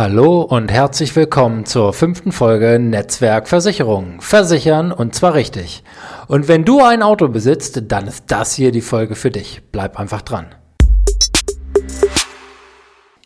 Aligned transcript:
Hallo 0.00 0.42
und 0.42 0.70
herzlich 0.70 1.16
willkommen 1.16 1.66
zur 1.66 1.92
fünften 1.92 2.30
Folge 2.30 2.78
Netzwerk 2.78 3.48
Versicherung. 3.48 4.20
Versichern 4.20 4.92
und 4.92 5.16
zwar 5.16 5.34
richtig. 5.34 5.82
Und 6.28 6.46
wenn 6.46 6.64
du 6.64 6.84
ein 6.84 7.02
Auto 7.02 7.26
besitzt, 7.26 7.82
dann 7.88 8.06
ist 8.06 8.26
das 8.28 8.54
hier 8.54 8.70
die 8.70 8.80
Folge 8.80 9.16
für 9.16 9.32
dich. 9.32 9.60
Bleib 9.72 9.98
einfach 9.98 10.22
dran. 10.22 10.46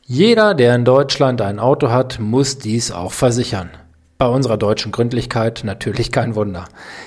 Jeder, 0.07 0.55
der 0.55 0.75
in 0.75 0.87
Deutschland 0.87 1.43
ein 1.43 1.59
Auto 1.59 1.91
hat, 1.91 2.19
muss 2.21 2.57
dies 2.57 2.91
auch 2.91 3.13
versichern. 3.13 3.69
Bei 4.23 4.29
unserer 4.29 4.57
deutschen 4.57 4.93
Gründlichkeit 4.93 5.63
natürlich 5.65 6.13
kein 6.13 6.37
Wunder. 6.37 6.67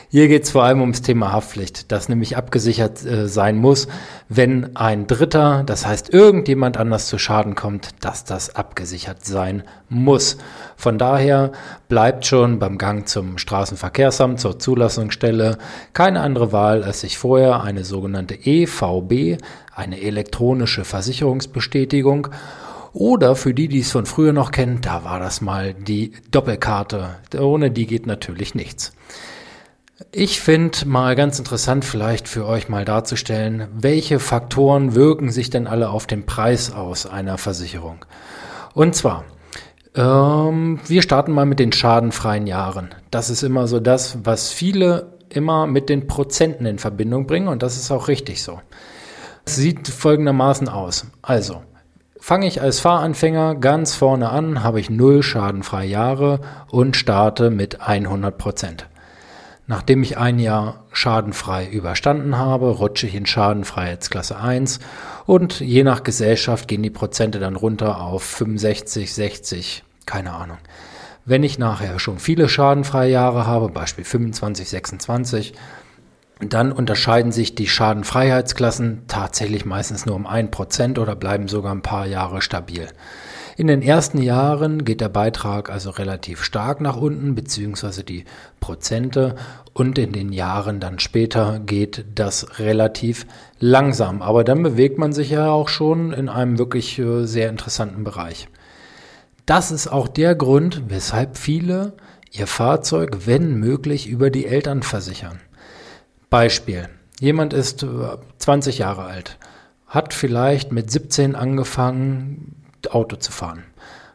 Hier 0.09 0.27
geht 0.27 0.43
es 0.43 0.51
vor 0.51 0.65
allem 0.65 0.81
ums 0.81 1.01
Thema 1.01 1.31
Haftpflicht, 1.31 1.89
das 1.93 2.09
nämlich 2.09 2.35
abgesichert 2.35 3.05
äh, 3.05 3.29
sein 3.29 3.55
muss, 3.55 3.87
wenn 4.27 4.75
ein 4.75 5.07
Dritter, 5.07 5.63
das 5.65 5.87
heißt 5.87 6.13
irgendjemand 6.13 6.75
anders 6.75 7.07
zu 7.07 7.17
Schaden 7.17 7.55
kommt, 7.55 7.91
dass 8.03 8.25
das 8.25 8.57
abgesichert 8.57 9.23
sein 9.23 9.63
muss. 9.87 10.35
Von 10.75 10.97
daher 10.97 11.53
bleibt 11.87 12.25
schon 12.25 12.59
beim 12.59 12.77
Gang 12.77 13.07
zum 13.07 13.37
Straßenverkehrsamt, 13.37 14.41
zur 14.41 14.59
Zulassungsstelle, 14.59 15.57
keine 15.93 16.19
andere 16.19 16.51
Wahl, 16.51 16.83
als 16.83 16.99
sich 16.99 17.17
vorher 17.17 17.63
eine 17.63 17.85
sogenannte 17.85 18.33
EVB, 18.33 19.41
eine 19.73 20.01
elektronische 20.01 20.83
Versicherungsbestätigung, 20.83 22.27
oder 22.95 23.35
für 23.35 23.53
die, 23.53 23.67
die 23.67 23.81
es 23.81 23.91
von 23.91 24.05
früher 24.05 24.31
noch 24.31 24.51
kennen, 24.51 24.79
da 24.81 25.03
war 25.03 25.19
das 25.19 25.41
mal 25.41 25.73
die 25.73 26.13
Doppelkarte. 26.31 27.17
Ohne 27.37 27.69
die 27.69 27.87
geht 27.87 28.07
natürlich 28.07 28.55
nichts. 28.55 28.93
Ich 30.13 30.39
finde 30.39 30.87
mal 30.87 31.15
ganz 31.15 31.37
interessant 31.37 31.83
vielleicht 31.83 32.29
für 32.29 32.45
euch 32.45 32.69
mal 32.69 32.85
darzustellen, 32.85 33.67
welche 33.73 34.19
Faktoren 34.19 34.95
wirken 34.95 35.29
sich 35.29 35.49
denn 35.49 35.67
alle 35.67 35.89
auf 35.89 36.07
den 36.07 36.25
Preis 36.25 36.71
aus 36.71 37.05
einer 37.05 37.37
Versicherung. 37.37 38.05
Und 38.73 38.95
zwar, 38.95 39.25
ähm, 39.93 40.79
wir 40.87 41.01
starten 41.01 41.33
mal 41.33 41.45
mit 41.45 41.59
den 41.59 41.73
schadenfreien 41.73 42.47
Jahren. 42.47 42.95
Das 43.11 43.29
ist 43.29 43.43
immer 43.43 43.67
so 43.67 43.81
das, 43.81 44.19
was 44.23 44.51
viele 44.51 45.17
immer 45.27 45.67
mit 45.67 45.89
den 45.89 46.07
Prozenten 46.07 46.65
in 46.65 46.79
Verbindung 46.79 47.27
bringen 47.27 47.49
und 47.49 47.61
das 47.61 47.75
ist 47.75 47.91
auch 47.91 48.07
richtig 48.07 48.41
so. 48.41 48.61
Es 49.45 49.55
sieht 49.55 49.89
folgendermaßen 49.89 50.69
aus. 50.69 51.07
Also, 51.21 51.61
Fange 52.27 52.47
ich 52.47 52.59
als 52.59 52.79
Fahranfänger 52.79 53.53
ganz 53.53 53.93
vorne 53.93 54.31
an, 54.31 54.63
habe 54.63 54.79
ich 54.79 54.89
null 54.89 55.21
schadenfreie 55.21 55.87
Jahre 55.87 56.39
und 56.71 56.95
starte 56.95 57.51
mit 57.51 57.81
100 57.81 58.35
Prozent. 58.35 58.87
Nachdem 59.67 60.01
ich 60.01 60.17
ein 60.17 60.39
Jahr 60.39 60.85
schadenfrei 60.91 61.67
überstanden 61.67 62.35
habe, 62.35 62.65
rutsche 62.71 63.05
ich 63.05 63.13
in 63.13 63.27
Schadenfreiheitsklasse 63.27 64.39
1 64.39 64.79
und 65.27 65.59
je 65.59 65.83
nach 65.83 66.01
Gesellschaft 66.01 66.67
gehen 66.67 66.81
die 66.81 66.89
Prozente 66.89 67.37
dann 67.37 67.55
runter 67.55 68.01
auf 68.01 68.23
65, 68.23 69.13
60, 69.13 69.83
keine 70.07 70.33
Ahnung. 70.33 70.57
Wenn 71.25 71.43
ich 71.43 71.59
nachher 71.59 71.99
schon 71.99 72.17
viele 72.17 72.49
schadenfreie 72.49 73.11
Jahre 73.11 73.45
habe, 73.45 73.69
Beispiel 73.69 74.03
25, 74.03 74.67
26, 74.67 75.53
dann 76.39 76.71
unterscheiden 76.71 77.31
sich 77.31 77.55
die 77.55 77.67
Schadenfreiheitsklassen 77.67 79.03
tatsächlich 79.07 79.65
meistens 79.65 80.05
nur 80.05 80.15
um 80.15 80.27
ein 80.27 80.51
Prozent 80.51 80.99
oder 80.99 81.15
bleiben 81.15 81.47
sogar 81.47 81.73
ein 81.73 81.81
paar 81.81 82.05
Jahre 82.05 82.41
stabil. 82.41 82.87
In 83.57 83.67
den 83.67 83.81
ersten 83.81 84.21
Jahren 84.21 84.83
geht 84.83 84.99
der 84.99 85.07
Beitrag 85.07 85.69
also 85.69 85.89
relativ 85.91 86.43
stark 86.43 86.81
nach 86.81 86.97
unten, 86.97 87.35
beziehungsweise 87.35 88.03
die 88.03 88.25
Prozente, 88.59 89.35
und 89.71 89.97
in 89.97 90.11
den 90.11 90.33
Jahren 90.33 90.79
dann 90.79 90.99
später 90.99 91.59
geht 91.59 92.05
das 92.15 92.59
relativ 92.59 93.25
langsam. 93.59 94.21
Aber 94.21 94.43
dann 94.43 94.63
bewegt 94.63 94.97
man 94.97 95.13
sich 95.13 95.29
ja 95.29 95.49
auch 95.49 95.69
schon 95.69 96.11
in 96.11 96.29
einem 96.29 96.57
wirklich 96.57 96.99
äh, 96.99 97.25
sehr 97.25 97.49
interessanten 97.49 98.03
Bereich. 98.03 98.47
Das 99.45 99.71
ist 99.71 99.87
auch 99.87 100.07
der 100.07 100.35
Grund, 100.35 100.83
weshalb 100.87 101.37
viele 101.37 101.93
ihr 102.31 102.47
Fahrzeug, 102.47 103.19
wenn 103.25 103.55
möglich, 103.55 104.07
über 104.07 104.29
die 104.29 104.45
Eltern 104.47 104.81
versichern. 104.83 105.39
Beispiel. 106.29 106.89
Jemand 107.19 107.53
ist 107.53 107.85
20 108.39 108.75
äh, 108.75 108.79
Jahre 108.79 109.03
alt, 109.03 109.37
hat 109.87 110.13
vielleicht 110.13 110.71
mit 110.71 110.91
17 110.91 111.35
angefangen, 111.35 112.61
Auto 112.91 113.15
zu 113.15 113.31
fahren. 113.31 113.63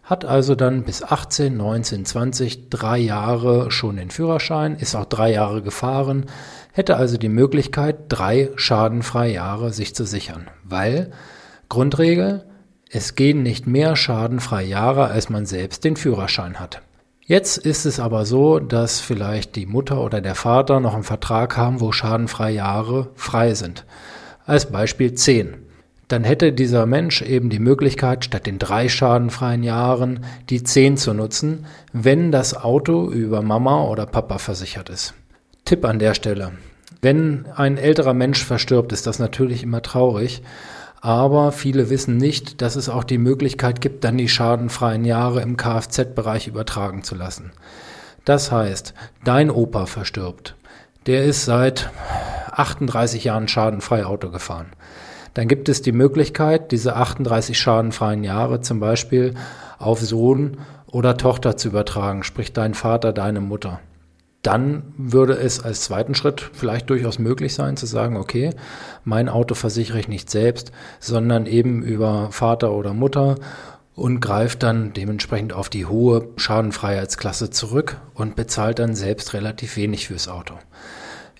Hat 0.03 0.25
also 0.25 0.55
dann 0.55 0.85
bis 0.85 1.03
18, 1.03 1.57
19, 1.57 2.05
20, 2.05 2.69
drei 2.69 2.99
Jahre 2.99 3.71
schon 3.71 3.97
den 3.97 4.11
Führerschein, 4.11 4.77
ist 4.77 4.95
auch 4.95 5.05
drei 5.05 5.33
Jahre 5.33 5.63
gefahren, 5.63 6.27
hätte 6.73 6.97
also 6.97 7.17
die 7.17 7.29
Möglichkeit, 7.29 7.97
drei 8.09 8.51
schadenfreie 8.57 9.35
Jahre 9.35 9.73
sich 9.73 9.95
zu 9.95 10.05
sichern. 10.05 10.49
Weil, 10.65 11.13
Grundregel, 11.69 12.45
es 12.91 13.15
gehen 13.15 13.43
nicht 13.43 13.67
mehr 13.69 13.95
schadenfreie 13.95 14.67
Jahre, 14.67 15.09
als 15.09 15.31
man 15.31 15.47
selbst 15.47 15.85
den 15.85 15.97
Führerschein 15.97 16.59
hat. 16.59 16.83
Jetzt 17.31 17.59
ist 17.59 17.87
es 17.87 18.01
aber 18.01 18.25
so, 18.27 18.59
dass 18.59 18.99
vielleicht 18.99 19.55
die 19.55 19.65
Mutter 19.65 20.03
oder 20.03 20.21
der 20.21 20.35
Vater 20.35 20.81
noch 20.81 20.95
einen 20.95 21.05
Vertrag 21.05 21.57
haben, 21.57 21.81
wo 21.81 21.93
schadenfreie 21.93 22.57
Jahre 22.57 23.11
frei 23.15 23.55
sind. 23.55 23.87
Als 24.47 24.73
Beispiel 24.73 25.15
10. 25.15 25.55
Dann 26.09 26.25
hätte 26.25 26.53
dieser 26.53 26.87
Mensch 26.87 27.23
eben 27.23 27.49
die 27.49 27.61
Möglichkeit, 27.61 28.25
statt 28.25 28.47
den 28.47 28.59
drei 28.59 28.89
schadenfreien 28.89 29.63
Jahren 29.63 30.25
die 30.49 30.65
10 30.65 30.97
zu 30.97 31.15
nutzen, 31.15 31.67
wenn 31.93 32.33
das 32.33 32.57
Auto 32.57 33.09
über 33.13 33.43
Mama 33.43 33.85
oder 33.85 34.07
Papa 34.07 34.39
versichert 34.39 34.89
ist. 34.89 35.15
Tipp 35.65 35.85
an 35.85 36.01
der 36.01 36.15
Stelle. 36.15 36.51
Wenn 37.01 37.47
ein 37.55 37.79
älterer 37.79 38.13
Mensch 38.13 38.45
verstirbt, 38.45 38.91
ist 38.91 39.07
das 39.07 39.21
natürlich 39.21 39.63
immer 39.63 39.83
traurig. 39.83 40.43
Aber 41.01 41.53
viele 41.53 41.89
wissen 41.89 42.19
nicht, 42.19 42.61
dass 42.61 42.77
es 42.77 42.89
auch 42.89 43.05
die 43.05 43.19
Möglichkeit 43.19 43.81
gibt, 43.81 44.05
dann 44.05 44.19
die 44.19 44.29
schadenfreien 44.29 45.05
Jahre 45.05 45.41
im 45.41 45.57
Kfz-Bereich 45.57 46.47
übertragen 46.47 47.03
zu 47.03 47.15
lassen. 47.15 47.53
Das 48.27 48.53
heißt, 48.53 48.93
dein 49.25 49.51
Opa 49.51 49.87
verstirbt. 49.87 50.57
Der 51.07 51.25
ist 51.25 51.47
seit 51.47 51.91
38 52.53 53.25
Jahren 53.25 53.49
schadenfrei 53.49 54.05
Auto 54.05 54.31
gefahren. 54.31 54.73
Dann 55.33 55.49
gibt 55.49 55.71
es 55.71 55.81
die 55.81 55.93
Möglichkeit, 55.93 56.71
diese 56.71 56.97
38 56.97 57.59
schadenfreien 57.59 58.23
Jahre 58.23 58.61
zum 58.61 58.81
Beispiel 58.81 59.35
auf 59.79 60.01
Sohn 60.01 60.59
oder 60.87 61.17
Tochter 61.17 61.57
zu 61.57 61.69
übertragen, 61.69 62.25
sprich 62.25 62.53
dein 62.53 62.75
Vater, 62.75 63.13
deine 63.13 63.41
Mutter 63.41 63.81
dann 64.43 64.95
würde 64.97 65.35
es 65.35 65.63
als 65.63 65.83
zweiten 65.83 66.15
Schritt 66.15 66.51
vielleicht 66.53 66.89
durchaus 66.89 67.19
möglich 67.19 67.55
sein 67.55 67.77
zu 67.77 67.87
sagen, 67.87 68.17
okay, 68.17 68.55
mein 69.05 69.29
Auto 69.29 69.55
versichere 69.55 69.99
ich 69.99 70.09
nicht 70.09 70.31
selbst, 70.31 70.73
sondern 70.99 71.47
eben 71.47 71.83
über 71.83 72.33
Vater 72.33 72.73
oder 72.73 72.95
Mutter 72.95 73.37
und 73.95 74.21
greift 74.21 74.63
dann 74.63 74.95
dementsprechend 74.95 75.53
auf 75.53 75.69
die 75.69 75.85
hohe 75.85 76.29
Schadenfreiheitsklasse 76.37 77.51
zurück 77.51 78.01
und 78.15 78.35
bezahlt 78.35 78.79
dann 78.79 78.95
selbst 78.95 79.35
relativ 79.35 79.77
wenig 79.77 80.07
fürs 80.07 80.29
Auto. 80.29 80.55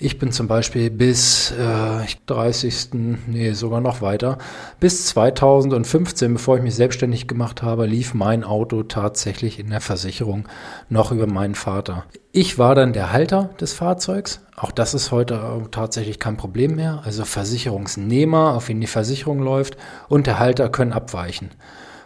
Ich 0.03 0.19
bin 0.19 0.33
zum 0.33 0.49
Beispiel 0.49 0.89
bis 0.89 1.51
äh, 1.51 2.07
30. 2.25 2.89
nee, 3.27 3.53
sogar 3.53 3.83
noch 3.83 4.01
weiter, 4.01 4.39
bis 4.81 5.05
2015, 5.05 6.33
bevor 6.33 6.57
ich 6.57 6.63
mich 6.63 6.75
selbstständig 6.75 7.29
gemacht 7.29 7.63
habe, 7.63 7.85
lief 7.85 8.15
mein 8.15 8.43
Auto 8.43 8.83
tatsächlich 8.83 9.59
in 9.59 9.69
der 9.69 9.83
Versicherung 9.83 10.49
noch 10.89 11.13
über 11.13 11.27
meinen 11.27 11.55
Vater. 11.55 12.05
Ich 12.33 12.59
war 12.59 12.75
dann 12.75 12.95
der 12.95 13.13
Halter 13.13 13.51
des 13.61 13.75
Fahrzeugs. 13.75 14.41
Auch 14.57 14.71
das 14.71 14.95
ist 14.95 15.13
heute 15.13 15.67
tatsächlich 15.71 16.19
kein 16.19 16.39
Problem 16.39 16.77
mehr. 16.77 17.03
Also 17.05 17.27
Versicherungsnehmer, 17.27 18.55
auf 18.55 18.71
ihn 18.71 18.81
die 18.81 18.87
Versicherung 18.87 19.41
läuft, 19.41 19.77
und 20.09 20.27
der 20.27 20.39
Halter 20.39 20.71
können 20.71 20.95
abweichen. 20.95 21.51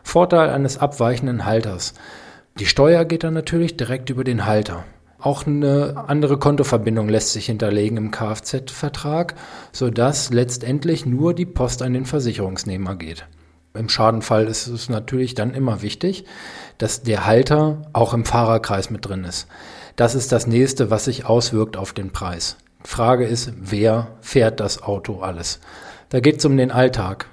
Vorteil 0.03 0.51
eines 0.51 0.79
abweichenden 0.79 1.45
Halters. 1.45 1.95
Die 2.59 2.67
Steuer 2.67 3.05
geht 3.05 3.23
dann 3.23 3.35
natürlich 3.35 3.77
direkt 3.77 4.11
über 4.11 4.25
den 4.25 4.47
Halter. 4.47 4.85
Auch 5.25 5.47
eine 5.47 6.05
andere 6.07 6.37
Kontoverbindung 6.37 7.09
lässt 7.09 7.33
sich 7.33 7.47
hinterlegen 7.47 7.97
im 7.97 8.11
Kfz-Vertrag, 8.11 9.35
sodass 9.73 10.29
letztendlich 10.29 11.07
nur 11.07 11.33
die 11.33 11.47
Post 11.47 11.81
an 11.81 11.95
den 11.95 12.05
Versicherungsnehmer 12.05 12.95
geht. 12.97 13.27
Im 13.73 13.89
Schadenfall 13.89 14.47
ist 14.47 14.67
es 14.67 14.91
natürlich 14.91 15.35
dann 15.35 15.55
immer 15.55 15.81
wichtig, 15.81 16.27
dass 16.77 17.05
der 17.05 17.25
Halter 17.25 17.81
auch 17.95 18.13
im 18.13 18.27
Fahrerkreis 18.27 18.91
mit 18.91 19.09
drin 19.09 19.25
ist. 19.25 19.47
Das 19.97 20.15
ist 20.15 20.31
das 20.31 20.47
nächste, 20.47 20.91
was 20.91 21.07
sich 21.07 21.25
auswirkt 21.25 21.79
auf 21.79 21.95
den 21.95 22.11
Preis. 22.11 22.59
Frage 22.85 23.25
ist, 23.25 23.51
wer 23.59 24.09
fährt 24.21 24.61
das 24.61 24.83
Auto 24.83 25.21
alles? 25.21 25.59
Da 26.11 26.21
geht 26.21 26.41
es 26.41 26.45
um 26.45 26.59
den 26.59 26.71
Alltag. 26.71 27.29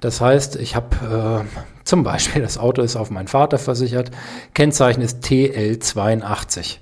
Das 0.00 0.22
heißt, 0.22 0.56
ich 0.56 0.76
habe 0.76 1.44
äh, 1.44 1.60
zum 1.84 2.04
Beispiel, 2.04 2.40
das 2.40 2.56
Auto 2.56 2.80
ist 2.80 2.96
auf 2.96 3.10
meinen 3.10 3.28
Vater 3.28 3.58
versichert, 3.58 4.12
Kennzeichen 4.54 5.02
ist 5.02 5.22
TL82. 5.26 6.78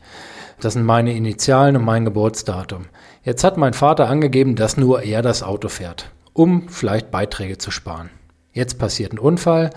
Das 0.63 0.75
sind 0.75 0.85
meine 0.85 1.13
Initialen 1.13 1.77
und 1.77 1.85
mein 1.85 2.05
Geburtsdatum. 2.05 2.85
Jetzt 3.25 3.43
hat 3.43 3.57
mein 3.57 3.73
Vater 3.73 4.09
angegeben, 4.09 4.55
dass 4.55 4.77
nur 4.77 5.03
er 5.03 5.21
das 5.21 5.43
Auto 5.43 5.69
fährt, 5.69 6.13
um 6.35 6.69
vielleicht 6.69 7.11
Beiträge 7.11 7.59
zu 7.59 7.73
sparen. 7.73 8.11
Jetzt 8.53 8.79
passiert 8.79 9.13
ein 9.13 9.19
Unfall. 9.19 9.71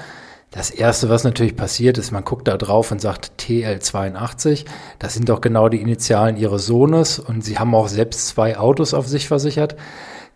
Das 0.52 0.70
erste, 0.70 1.10
was 1.10 1.24
natürlich 1.24 1.56
passiert, 1.56 1.98
ist, 1.98 2.12
man 2.12 2.24
guckt 2.24 2.48
da 2.48 2.56
drauf 2.56 2.92
und 2.92 3.02
sagt 3.02 3.32
TL82. 3.40 4.66
Das 5.00 5.16
sind 5.16 5.28
doch 5.28 5.42
genau 5.42 5.70
die 5.70 5.82
Initialen 5.82 6.38
ihres 6.38 6.68
Sohnes 6.68 7.18
und 7.18 7.44
sie 7.44 7.58
haben 7.58 7.74
auch 7.74 7.88
selbst 7.88 8.28
zwei 8.28 8.56
Autos 8.56 8.94
auf 8.94 9.08
sich 9.08 9.28
versichert. 9.28 9.76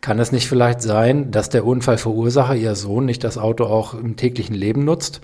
Kann 0.01 0.17
es 0.17 0.31
nicht 0.31 0.47
vielleicht 0.47 0.81
sein, 0.81 1.29
dass 1.29 1.49
der 1.49 1.63
Unfallverursacher, 1.63 2.55
ihr 2.55 2.73
Sohn, 2.73 3.05
nicht 3.05 3.23
das 3.23 3.37
Auto 3.37 3.65
auch 3.65 3.93
im 3.93 4.15
täglichen 4.15 4.55
Leben 4.55 4.83
nutzt? 4.83 5.21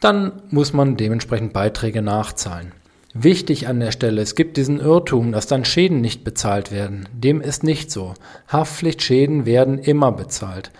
dann 0.00 0.42
muss 0.50 0.72
man 0.72 0.96
dementsprechend 0.96 1.52
Beiträge 1.52 2.02
nachzahlen. 2.02 2.72
Wichtig 3.14 3.68
an 3.68 3.80
der 3.80 3.90
Stelle, 3.90 4.20
es 4.20 4.34
gibt 4.34 4.58
diesen 4.58 4.80
Irrtum, 4.80 5.32
dass 5.32 5.46
dann 5.46 5.64
Schäden 5.64 6.02
nicht 6.02 6.24
bezahlt 6.24 6.70
werden. 6.70 7.08
Dem 7.14 7.40
ist 7.40 7.64
nicht 7.64 7.90
so. 7.90 8.12
Haftpflichtschäden 8.48 9.46
werden 9.46 9.78
immer 9.78 10.12
bezahlt. 10.12 10.70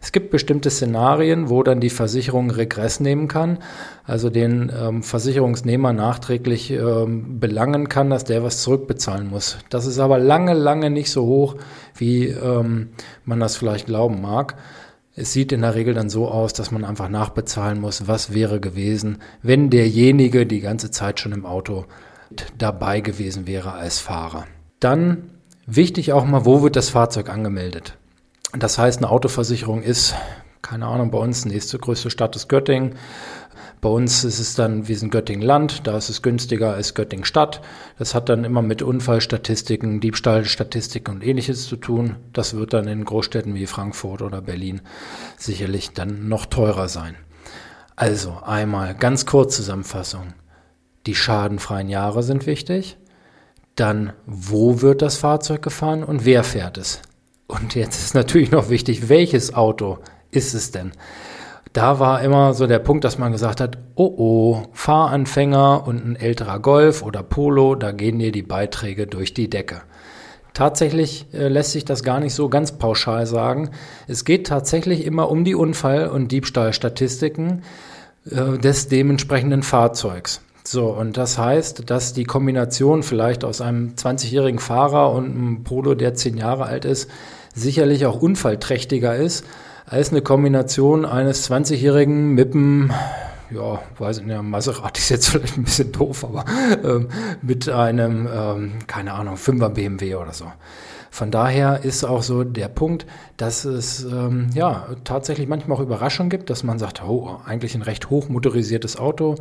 Es 0.00 0.12
gibt 0.12 0.30
bestimmte 0.30 0.70
Szenarien, 0.70 1.48
wo 1.48 1.62
dann 1.62 1.80
die 1.80 1.90
Versicherung 1.90 2.50
Regress 2.50 3.00
nehmen 3.00 3.26
kann, 3.26 3.58
also 4.04 4.30
den 4.30 4.70
ähm, 4.78 5.02
Versicherungsnehmer 5.02 5.92
nachträglich 5.92 6.70
ähm, 6.70 7.40
belangen 7.40 7.88
kann, 7.88 8.10
dass 8.10 8.24
der 8.24 8.44
was 8.44 8.62
zurückbezahlen 8.62 9.28
muss. 9.28 9.58
Das 9.70 9.86
ist 9.86 9.98
aber 9.98 10.18
lange, 10.18 10.54
lange 10.54 10.90
nicht 10.90 11.10
so 11.10 11.24
hoch, 11.26 11.56
wie 11.96 12.26
ähm, 12.26 12.90
man 13.24 13.40
das 13.40 13.56
vielleicht 13.56 13.86
glauben 13.86 14.20
mag. 14.20 14.56
Es 15.20 15.32
sieht 15.32 15.50
in 15.50 15.62
der 15.62 15.74
Regel 15.74 15.94
dann 15.94 16.10
so 16.10 16.28
aus, 16.28 16.52
dass 16.52 16.70
man 16.70 16.84
einfach 16.84 17.08
nachbezahlen 17.08 17.80
muss, 17.80 18.06
was 18.06 18.32
wäre 18.34 18.60
gewesen, 18.60 19.18
wenn 19.42 19.68
derjenige 19.68 20.46
die 20.46 20.60
ganze 20.60 20.92
Zeit 20.92 21.18
schon 21.18 21.32
im 21.32 21.44
Auto 21.44 21.86
dabei 22.56 23.00
gewesen 23.00 23.48
wäre 23.48 23.72
als 23.72 23.98
Fahrer. 23.98 24.46
Dann 24.78 25.30
wichtig 25.66 26.12
auch 26.12 26.24
mal, 26.24 26.44
wo 26.44 26.62
wird 26.62 26.76
das 26.76 26.90
Fahrzeug 26.90 27.30
angemeldet? 27.30 27.96
Das 28.56 28.78
heißt, 28.78 28.98
eine 28.98 29.10
Autoversicherung 29.10 29.82
ist, 29.82 30.14
keine 30.62 30.86
Ahnung, 30.86 31.10
bei 31.10 31.18
uns 31.18 31.44
nächste 31.44 31.78
größte 31.78 32.10
Stadt 32.10 32.36
ist 32.36 32.48
Göttingen. 32.48 32.94
Bei 33.80 33.88
uns 33.88 34.24
ist 34.24 34.40
es 34.40 34.54
dann, 34.54 34.88
wir 34.88 34.98
sind 34.98 35.10
Göttingen-Land, 35.10 35.86
da 35.86 35.96
ist 35.96 36.08
es 36.08 36.22
günstiger 36.22 36.74
als 36.74 36.94
Göttingen-Stadt. 36.94 37.60
Das 37.96 38.14
hat 38.14 38.28
dann 38.28 38.44
immer 38.44 38.60
mit 38.60 38.82
Unfallstatistiken, 38.82 40.00
Diebstahlstatistiken 40.00 41.14
und 41.14 41.24
ähnliches 41.24 41.66
zu 41.66 41.76
tun. 41.76 42.16
Das 42.32 42.54
wird 42.54 42.72
dann 42.72 42.88
in 42.88 43.04
Großstädten 43.04 43.54
wie 43.54 43.66
Frankfurt 43.66 44.22
oder 44.22 44.40
Berlin 44.40 44.80
sicherlich 45.36 45.92
dann 45.92 46.28
noch 46.28 46.46
teurer 46.46 46.88
sein. 46.88 47.14
Also 47.94 48.38
einmal 48.44 48.94
ganz 48.94 49.26
kurz 49.26 49.56
Zusammenfassung. 49.56 50.34
Die 51.06 51.14
schadenfreien 51.14 51.88
Jahre 51.88 52.22
sind 52.22 52.46
wichtig. 52.46 52.96
Dann, 53.76 54.12
wo 54.26 54.82
wird 54.82 55.02
das 55.02 55.16
Fahrzeug 55.16 55.62
gefahren 55.62 56.02
und 56.02 56.24
wer 56.24 56.42
fährt 56.42 56.78
es? 56.78 57.00
Und 57.46 57.74
jetzt 57.76 58.02
ist 58.02 58.14
natürlich 58.14 58.50
noch 58.50 58.70
wichtig, 58.70 59.08
welches 59.08 59.54
Auto 59.54 59.98
ist 60.30 60.54
es 60.54 60.70
denn? 60.70 60.92
Da 61.72 61.98
war 61.98 62.22
immer 62.22 62.54
so 62.54 62.66
der 62.66 62.78
Punkt, 62.78 63.04
dass 63.04 63.18
man 63.18 63.32
gesagt 63.32 63.60
hat, 63.60 63.78
oh 63.94 64.14
oh, 64.16 64.62
Fahranfänger 64.72 65.86
und 65.86 66.04
ein 66.04 66.16
älterer 66.16 66.60
Golf 66.60 67.02
oder 67.02 67.22
Polo, 67.22 67.74
da 67.74 67.92
gehen 67.92 68.18
dir 68.18 68.32
die 68.32 68.42
Beiträge 68.42 69.06
durch 69.06 69.34
die 69.34 69.50
Decke. 69.50 69.82
Tatsächlich 70.54 71.26
äh, 71.32 71.48
lässt 71.48 71.72
sich 71.72 71.84
das 71.84 72.02
gar 72.02 72.20
nicht 72.20 72.34
so 72.34 72.48
ganz 72.48 72.72
pauschal 72.72 73.26
sagen. 73.26 73.70
Es 74.08 74.24
geht 74.24 74.46
tatsächlich 74.46 75.04
immer 75.04 75.30
um 75.30 75.44
die 75.44 75.54
Unfall- 75.54 76.08
und 76.08 76.32
Diebstahlstatistiken 76.32 77.62
äh, 78.28 78.58
des 78.58 78.88
dementsprechenden 78.88 79.62
Fahrzeugs. 79.62 80.40
So, 80.64 80.86
und 80.86 81.16
das 81.16 81.38
heißt, 81.38 81.88
dass 81.88 82.12
die 82.12 82.24
Kombination 82.24 83.02
vielleicht 83.02 83.44
aus 83.44 83.60
einem 83.60 83.94
20-jährigen 83.94 84.58
Fahrer 84.58 85.12
und 85.12 85.26
einem 85.26 85.64
Polo, 85.64 85.94
der 85.94 86.14
10 86.14 86.36
Jahre 86.36 86.64
alt 86.64 86.84
ist, 86.84 87.08
sicherlich 87.54 88.04
auch 88.06 88.20
unfallträchtiger 88.20 89.14
ist 89.14 89.44
als 89.90 90.10
eine 90.10 90.22
Kombination 90.22 91.04
eines 91.04 91.50
20-Jährigen 91.50 92.34
mit 92.34 92.54
einem, 92.54 92.92
ja, 93.50 93.80
weiß 93.98 94.22
nicht, 94.22 94.42
Maserati 94.42 95.00
ist 95.00 95.08
jetzt 95.08 95.28
vielleicht 95.30 95.56
ein 95.56 95.64
bisschen 95.64 95.92
doof, 95.92 96.24
aber 96.24 96.44
ähm, 96.84 97.08
mit 97.42 97.68
einem, 97.68 98.28
ähm, 98.32 98.72
keine 98.86 99.14
Ahnung, 99.14 99.36
5er 99.36 99.70
BMW 99.70 100.16
oder 100.16 100.32
so. 100.32 100.46
Von 101.10 101.30
daher 101.30 101.84
ist 101.84 102.04
auch 102.04 102.22
so 102.22 102.44
der 102.44 102.68
Punkt, 102.68 103.06
dass 103.38 103.64
es 103.64 104.04
ähm, 104.04 104.50
ja 104.54 104.86
tatsächlich 105.04 105.48
manchmal 105.48 105.78
auch 105.78 105.80
Überraschungen 105.80 106.28
gibt, 106.28 106.50
dass 106.50 106.64
man 106.64 106.78
sagt, 106.78 107.02
oh, 107.02 107.40
eigentlich 107.46 107.74
ein 107.74 107.82
recht 107.82 108.10
hochmotorisiertes 108.10 108.98
Auto, 108.98 109.36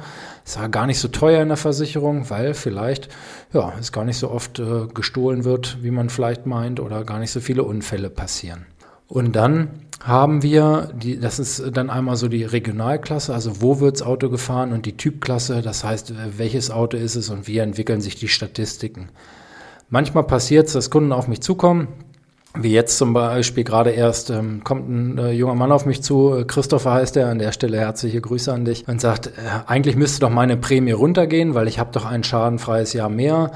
ist 0.45 0.55
ja 0.55 0.67
gar 0.67 0.88
nicht 0.88 1.00
so 1.00 1.09
teuer 1.09 1.41
in 1.41 1.50
der 1.50 1.57
Versicherung, 1.57 2.29
weil 2.29 2.53
vielleicht 2.53 3.09
ja 3.51 3.73
es 3.79 3.91
gar 3.91 4.05
nicht 4.05 4.17
so 4.17 4.31
oft 4.31 4.59
äh, 4.59 4.88
gestohlen 4.93 5.43
wird, 5.43 5.83
wie 5.83 5.91
man 5.91 6.09
vielleicht 6.09 6.45
meint, 6.45 6.79
oder 6.79 7.03
gar 7.03 7.19
nicht 7.19 7.31
so 7.31 7.41
viele 7.41 7.63
Unfälle 7.63 8.09
passieren. 8.09 8.65
Und 9.07 9.36
dann 9.36 9.69
haben 10.04 10.44
wir, 10.44 10.89
die, 10.94 11.19
das 11.19 11.39
ist 11.39 11.63
dann 11.74 11.89
einmal 11.89 12.15
so 12.18 12.27
die 12.27 12.44
Regionalklasse, 12.44 13.33
also 13.33 13.62
wo 13.62 13.80
wirds 13.80 14.01
Auto 14.01 14.30
gefahren 14.30 14.71
und 14.71 14.86
die 14.86 14.95
Typklasse, 14.95 15.62
das 15.62 15.83
heißt, 15.83 16.13
welches 16.38 16.71
Auto 16.71 16.98
ist 16.98 17.15
es 17.15 17.30
und 17.30 17.48
wie 17.48 17.57
entwickeln 17.57 18.01
sich 18.01 18.15
die 18.15 18.27
Statistiken. 18.27 19.09
Manchmal 19.89 20.24
passiert 20.24 20.68
es, 20.68 20.74
dass 20.74 20.89
Kunden 20.89 21.12
auf 21.12 21.27
mich 21.27 21.42
zukommen, 21.42 21.88
wie 22.59 22.71
jetzt 22.71 22.98
zum 22.98 23.13
Beispiel 23.13 23.63
gerade 23.63 23.92
erst 23.92 24.30
ähm, 24.30 24.63
kommt 24.63 24.89
ein 24.89 25.18
äh, 25.18 25.31
junger 25.31 25.56
Mann 25.56 25.71
auf 25.71 25.86
mich 25.86 26.01
zu, 26.01 26.36
äh, 26.36 26.44
Christopher 26.44 26.94
heißt 26.94 27.18
er, 27.18 27.30
an 27.30 27.39
der 27.39 27.51
Stelle 27.51 27.77
herzliche 27.77 28.19
Grüße 28.19 28.51
an 28.51 28.65
dich 28.65 28.88
und 28.88 29.00
sagt, 29.00 29.27
äh, 29.27 29.31
eigentlich 29.68 29.95
müsste 29.95 30.21
doch 30.21 30.30
meine 30.30 30.57
Prämie 30.57 30.92
runtergehen, 30.92 31.53
weil 31.53 31.68
ich 31.68 31.80
habe 31.80 31.92
doch 31.92 32.06
ein 32.06 32.24
schadenfreies 32.24 32.94
Jahr 32.94 33.10
mehr. 33.10 33.51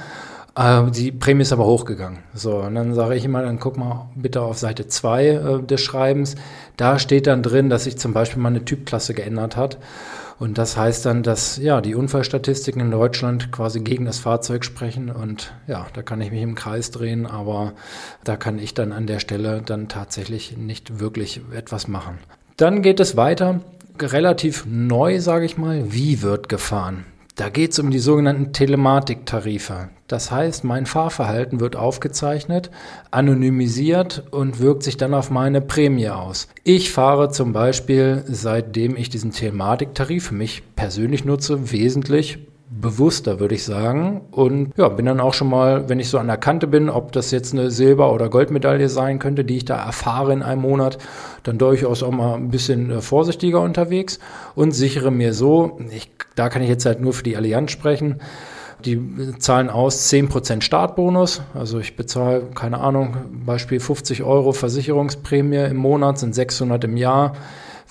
Äh, 0.56 0.92
die 0.92 1.12
Prämie 1.12 1.44
ist 1.44 1.54
aber 1.54 1.66
hochgegangen. 1.66 2.20
So, 2.34 2.58
und 2.58 2.76
dann 2.76 2.94
sage 2.94 3.16
ich 3.16 3.26
immer, 3.26 3.42
dann 3.42 3.60
guck 3.60 3.78
mal 3.78 4.10
bitte 4.16 4.42
auf 4.42 4.58
Seite 4.58 4.88
2 4.88 5.28
äh, 5.28 5.64
des 5.64 5.82
Schreibens. 5.82 6.36
Da 6.78 7.00
steht 7.00 7.28
dann 7.28 7.44
drin, 7.44 7.70
dass 7.70 7.86
sich 7.86 7.98
zum 7.98 8.14
Beispiel 8.14 8.42
meine 8.42 8.66
Typklasse 8.66 9.14
geändert 9.14 9.56
hat. 9.56 9.78
Und 10.40 10.58
das 10.58 10.76
heißt 10.76 11.06
dann, 11.06 11.22
dass 11.22 11.58
ja 11.58 11.82
die 11.82 11.94
Unfallstatistiken 11.94 12.82
in 12.82 12.90
Deutschland 12.90 13.52
quasi 13.52 13.82
gegen 13.82 14.06
das 14.06 14.18
Fahrzeug 14.18 14.66
sprechen. 14.66 15.12
Und 15.12 15.54
ja, 15.68 15.86
da 15.94 16.02
kann 16.02 16.20
ich 16.20 16.32
mich 16.32 16.42
im 16.42 16.56
Kreis 16.56 16.90
drehen, 16.90 17.28
aber 17.28 17.74
da 18.24 18.38
kann 18.38 18.58
ich 18.58 18.74
dann 18.74 18.92
an 18.92 19.06
der 19.06 19.20
Stelle 19.20 19.62
dann 19.64 19.88
tatsächlich 19.88 20.58
nicht 20.58 21.00
wirklich 21.00 21.42
etwas 21.56 21.88
machen. 21.88 22.18
Dann 22.58 22.82
geht 22.82 23.00
es 23.00 23.16
weiter. 23.16 23.60
Relativ 24.00 24.66
neu, 24.66 25.20
sage 25.20 25.46
ich 25.46 25.60
mal, 25.60 25.94
wie 25.94 26.24
wird 26.24 26.50
gefahren? 26.50 27.06
Da 27.36 27.50
geht 27.50 27.72
es 27.72 27.80
um 27.80 27.92
die 27.92 28.00
sogenannten 28.00 28.52
Telematiktarife. 28.52 29.90
Das 30.08 30.32
heißt, 30.32 30.66
mein 30.66 30.86
Fahrverhalten 30.86 31.62
wird 31.62 31.78
aufgezeichnet, 31.78 32.70
anonymisiert 33.10 34.26
und 34.32 34.60
wirkt 34.60 34.84
sich 34.84 34.98
dann 34.98 35.14
auf 35.14 35.32
meine 35.32 35.62
Prämie 35.62 36.10
aus. 36.10 36.50
Ich 36.64 36.92
fahre 36.92 37.30
zum 37.30 37.54
Beispiel, 37.54 38.24
seitdem 38.28 38.98
ich 38.98 39.10
diesen 39.10 39.32
Telematiktarif 39.32 40.28
für 40.28 40.36
mich 40.36 40.64
persönlich 40.76 41.24
nutze, 41.24 41.72
wesentlich 41.72 42.40
bewusster, 42.72 43.40
würde 43.40 43.56
ich 43.56 43.66
sagen. 43.66 44.22
Und 44.32 44.72
ja, 44.78 44.88
bin 44.88 45.06
dann 45.06 45.20
auch 45.20 45.34
schon 45.34 45.50
mal, 45.50 45.90
wenn 45.90 46.00
ich 46.00 46.10
so 46.10 46.18
an 46.18 46.28
der 46.28 46.38
Kante 46.38 46.68
bin, 46.68 46.90
ob 46.90 47.12
das 47.12 47.32
jetzt 47.32 47.54
eine 47.54 47.70
Silber- 47.70 48.14
oder 48.14 48.30
Goldmedaille 48.30 48.88
sein 48.88 49.20
könnte, 49.20 49.44
die 49.44 49.58
ich 49.58 49.66
da 49.66 49.76
erfahre 49.86 50.32
in 50.32 50.42
einem 50.42 50.62
Monat, 50.62 50.98
dann 51.44 51.58
durchaus 51.58 52.02
auch 52.02 52.12
mal 52.12 52.36
ein 52.36 52.50
bisschen 52.50 52.90
äh, 52.90 53.02
vorsichtiger 53.02 53.62
unterwegs 53.62 54.20
und 54.56 54.72
sichere 54.72 55.12
mir 55.12 55.34
so, 55.34 55.80
ich, 55.92 56.12
da 56.36 56.50
kann 56.50 56.62
ich 56.62 56.70
jetzt 56.70 56.86
halt 56.86 57.02
nur 57.02 57.14
für 57.14 57.24
die 57.24 57.36
Allianz 57.36 57.72
sprechen, 57.72 58.22
die 58.86 59.00
zahlen 59.38 59.70
aus 59.70 60.10
10% 60.10 60.62
Startbonus. 60.62 61.42
Also 61.54 61.80
ich 61.80 61.98
bezahle, 61.98 62.48
keine 62.56 62.80
Ahnung, 62.80 63.18
Beispiel 63.46 63.80
50 63.80 64.24
Euro 64.24 64.54
Versicherungsprämie 64.54 65.70
im 65.70 65.78
Monat, 65.78 66.20
sind 66.20 66.34
600 66.34 66.86
im 66.86 66.98
Jahr. 66.98 67.34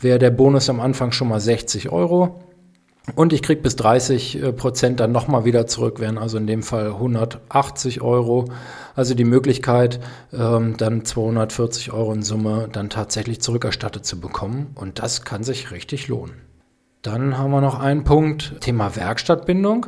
Wäre 0.00 0.18
der 0.18 0.30
Bonus 0.30 0.70
am 0.70 0.80
Anfang 0.80 1.12
schon 1.12 1.28
mal 1.28 1.40
60 1.40 1.92
Euro. 1.92 2.40
Und 3.14 3.32
ich 3.32 3.42
kriege 3.42 3.60
bis 3.60 3.76
30 3.76 4.42
äh, 4.42 4.52
Prozent 4.52 5.00
dann 5.00 5.12
nochmal 5.12 5.44
wieder 5.44 5.66
zurück, 5.66 6.00
wären 6.00 6.18
also 6.18 6.38
in 6.38 6.46
dem 6.46 6.62
Fall 6.62 6.88
180 6.88 8.00
Euro. 8.00 8.46
Also 8.94 9.14
die 9.14 9.24
Möglichkeit, 9.24 10.00
ähm, 10.32 10.76
dann 10.76 11.04
240 11.04 11.92
Euro 11.92 12.12
in 12.12 12.22
Summe 12.22 12.68
dann 12.70 12.90
tatsächlich 12.90 13.40
zurückerstattet 13.40 14.04
zu 14.04 14.20
bekommen. 14.20 14.72
Und 14.74 14.98
das 14.98 15.24
kann 15.24 15.42
sich 15.42 15.70
richtig 15.70 16.08
lohnen. 16.08 16.34
Dann 17.02 17.38
haben 17.38 17.50
wir 17.50 17.60
noch 17.60 17.80
einen 17.80 18.04
Punkt, 18.04 18.60
Thema 18.60 18.94
Werkstattbindung. 18.94 19.86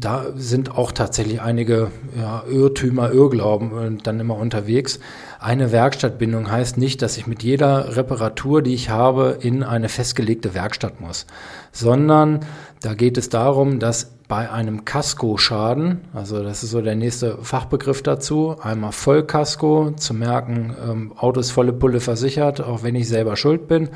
Da 0.00 0.26
sind 0.34 0.76
auch 0.76 0.90
tatsächlich 0.90 1.40
einige 1.40 1.92
ja, 2.18 2.42
Irrtümer, 2.50 3.12
Irrglauben 3.12 3.98
äh, 3.98 4.02
dann 4.02 4.18
immer 4.18 4.36
unterwegs. 4.36 4.98
Eine 5.38 5.70
Werkstattbindung 5.70 6.50
heißt 6.50 6.78
nicht, 6.78 7.00
dass 7.00 7.16
ich 7.16 7.26
mit 7.26 7.42
jeder 7.42 7.96
Reparatur, 7.96 8.60
die 8.60 8.74
ich 8.74 8.90
habe, 8.90 9.38
in 9.40 9.62
eine 9.62 9.88
festgelegte 9.88 10.54
Werkstatt 10.54 11.00
muss, 11.00 11.26
sondern 11.70 12.40
da 12.80 12.94
geht 12.94 13.16
es 13.16 13.28
darum, 13.28 13.78
dass 13.78 14.10
bei 14.26 14.50
einem 14.50 14.84
Kaskoschaden, 14.84 16.00
also 16.12 16.42
das 16.42 16.62
ist 16.64 16.70
so 16.70 16.80
der 16.80 16.96
nächste 16.96 17.38
Fachbegriff 17.42 18.02
dazu, 18.02 18.56
einmal 18.60 18.92
Vollkasko, 18.92 19.92
zu 19.96 20.14
merken, 20.14 20.74
ähm, 20.82 21.12
Auto 21.16 21.40
ist 21.40 21.50
volle 21.50 21.72
Pulle 21.72 22.00
versichert, 22.00 22.60
auch 22.60 22.82
wenn 22.82 22.94
ich 22.94 23.06
selber 23.08 23.36
schuld 23.36 23.68
bin. 23.68 23.90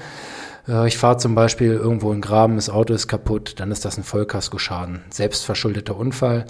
Äh, 0.68 0.86
ich 0.86 0.98
fahre 0.98 1.16
zum 1.16 1.34
Beispiel 1.34 1.72
irgendwo 1.72 2.12
in 2.12 2.20
Graben, 2.20 2.56
das 2.56 2.70
Auto 2.70 2.94
ist 2.94 3.08
kaputt, 3.08 3.54
dann 3.58 3.72
ist 3.72 3.84
das 3.84 3.96
ein 3.96 4.04
Vollkaskoschaden, 4.04 5.02
selbstverschuldeter 5.10 5.96
Unfall. 5.96 6.46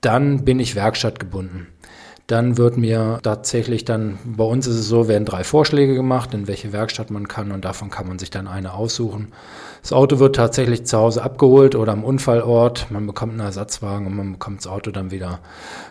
Dann 0.00 0.44
bin 0.44 0.60
ich 0.60 0.74
werkstattgebunden. 0.74 1.68
Dann 2.26 2.58
wird 2.58 2.76
mir 2.76 3.20
tatsächlich 3.22 3.84
dann, 3.84 4.18
bei 4.24 4.42
uns 4.42 4.66
ist 4.66 4.74
es 4.74 4.88
so, 4.88 5.06
werden 5.06 5.24
drei 5.24 5.44
Vorschläge 5.44 5.94
gemacht, 5.94 6.34
in 6.34 6.48
welche 6.48 6.72
Werkstatt 6.72 7.08
man 7.08 7.28
kann 7.28 7.52
und 7.52 7.64
davon 7.64 7.88
kann 7.88 8.08
man 8.08 8.18
sich 8.18 8.30
dann 8.30 8.48
eine 8.48 8.74
aussuchen. 8.74 9.28
Das 9.82 9.92
Auto 9.92 10.18
wird 10.18 10.34
tatsächlich 10.34 10.84
zu 10.84 10.98
Hause 10.98 11.22
abgeholt 11.22 11.76
oder 11.76 11.92
am 11.92 12.02
Unfallort. 12.02 12.90
Man 12.90 13.06
bekommt 13.06 13.34
einen 13.34 13.42
Ersatzwagen 13.42 14.08
und 14.08 14.16
man 14.16 14.32
bekommt 14.32 14.58
das 14.58 14.66
Auto 14.66 14.90
dann 14.90 15.12
wieder 15.12 15.38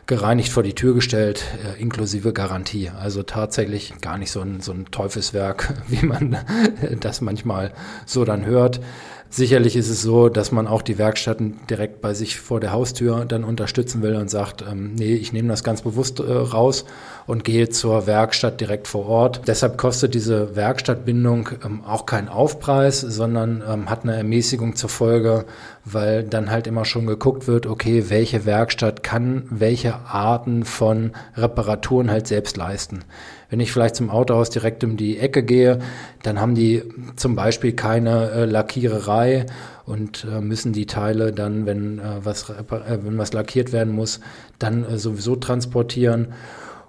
gereinigt 0.08 0.52
vor 0.52 0.64
die 0.64 0.76
Tür 0.76 0.94
gestellt, 0.94 1.46
äh, 1.64 1.82
inklusive 1.82 2.34
Garantie. 2.34 2.90
Also 2.90 3.24
tatsächlich 3.24 3.94
gar 4.02 4.18
nicht 4.18 4.32
so 4.32 4.42
ein, 4.42 4.60
so 4.60 4.74
ein 4.74 4.88
Teufelswerk, 4.92 5.74
wie 5.88 6.06
man 6.06 6.36
das 7.00 7.22
manchmal 7.22 7.72
so 8.06 8.26
dann 8.26 8.46
hört. 8.46 8.82
Sicherlich 9.30 9.76
ist 9.76 9.90
es 9.90 10.02
so, 10.02 10.30
dass 10.30 10.52
man 10.52 10.68
auch 10.68 10.82
die 10.82 10.98
Werkstätten 10.98 11.60
direkt 11.70 12.00
bei 12.00 12.14
sich 12.14 12.40
vor 12.40 12.60
der 12.60 12.72
Haustür 12.72 13.26
dann 13.26 13.44
unterstützen 13.44 14.02
will 14.02 14.16
und 14.16 14.30
sagt, 14.30 14.64
ähm, 14.70 14.94
nee, 14.96 15.14
ich 15.16 15.34
nehme 15.34 15.50
das 15.50 15.64
ganz 15.64 15.82
bewusst 15.82 16.20
äh, 16.20 16.24
raus 16.24 16.86
und 17.28 17.44
gehe 17.44 17.68
zur 17.70 18.08
Werkstatt 18.08 18.62
direkt 18.62 18.88
vor 18.88 19.08
Ort. 19.08 19.42
Deshalb 19.48 19.78
kostet 19.78 20.14
diese 20.14 20.56
Werkstattbindung 20.56 21.50
ähm, 21.66 21.84
auch 21.84 22.06
keinen 22.06 22.30
Aufpreis, 22.30 23.02
sondern 23.02 23.62
ähm, 23.68 23.90
hat 23.90 24.04
eine 24.04 24.16
Ermäßigung 24.16 24.76
zur 24.76 24.90
Folge, 24.90 25.46
weil 25.86 26.24
dann 26.24 26.50
halt 26.50 26.66
immer 26.66 26.84
schon 26.84 27.06
geguckt 27.06 27.48
wird, 27.48 27.68
okay, 27.68 28.06
welche 28.10 28.46
Werkstatt 28.46 29.04
kann 29.04 29.44
welche 29.50 29.96
Arten 29.96 30.66
von 30.66 31.12
Reparaturen 31.36 32.10
halt 32.10 32.28
selbst 32.28 32.58
leisten. 32.58 33.06
Wenn 33.50 33.60
ich 33.60 33.72
vielleicht 33.72 33.96
zum 33.96 34.10
Autohaus 34.10 34.50
direkt 34.50 34.84
um 34.84 34.98
die 34.98 35.20
Ecke 35.20 35.44
gehe, 35.44 35.80
dann 36.24 36.42
haben 36.42 36.56
die 36.56 36.84
zum 37.16 37.36
Beispiel 37.36 37.74
keine 37.74 38.32
äh, 38.32 38.46
Lackiererei 38.46 39.46
und 39.86 40.26
äh, 40.26 40.42
müssen 40.42 40.74
die 40.74 40.88
Teile 40.88 41.32
dann, 41.32 41.68
wenn, 41.68 42.00
äh, 42.00 42.04
was, 42.24 42.50
äh, 42.50 42.64
wenn 43.04 43.18
was 43.20 43.34
lackiert 43.34 43.72
werden 43.72 43.94
muss, 43.94 44.20
dann 44.58 44.84
äh, 44.84 44.98
sowieso 44.98 45.36
transportieren. 45.36 46.34